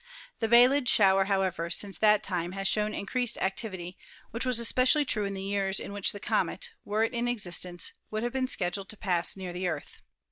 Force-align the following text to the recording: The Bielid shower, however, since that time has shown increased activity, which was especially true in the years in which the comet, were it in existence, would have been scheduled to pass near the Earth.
The 0.39 0.47
Bielid 0.47 0.87
shower, 0.87 1.25
however, 1.25 1.69
since 1.69 1.99
that 1.99 2.23
time 2.23 2.53
has 2.53 2.67
shown 2.67 2.95
increased 2.95 3.37
activity, 3.37 3.99
which 4.31 4.47
was 4.47 4.57
especially 4.59 5.05
true 5.05 5.25
in 5.25 5.35
the 5.35 5.43
years 5.43 5.79
in 5.79 5.93
which 5.93 6.11
the 6.11 6.19
comet, 6.19 6.71
were 6.83 7.03
it 7.03 7.13
in 7.13 7.27
existence, 7.27 7.93
would 8.09 8.23
have 8.23 8.33
been 8.33 8.47
scheduled 8.47 8.89
to 8.89 8.97
pass 8.97 9.37
near 9.37 9.53
the 9.53 9.67
Earth. 9.67 9.97